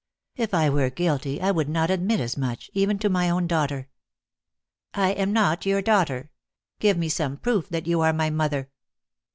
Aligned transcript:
If 0.35 0.55
I 0.55 0.67
were 0.67 0.89
guilty, 0.89 1.39
I 1.39 1.51
would 1.51 1.69
not 1.69 1.91
admit 1.91 2.19
as 2.19 2.35
much, 2.35 2.71
even 2.73 2.97
to 2.97 3.07
my 3.07 3.29
own 3.29 3.45
daughter." 3.45 3.87
"I 4.95 5.11
am 5.11 5.31
not 5.31 5.67
your 5.67 5.83
daughter. 5.83 6.31
Give 6.79 6.97
me 6.97 7.07
some 7.07 7.37
proof 7.37 7.69
that 7.69 7.85
you 7.85 8.01
are 8.01 8.11
my 8.11 8.31
mother." 8.31 8.71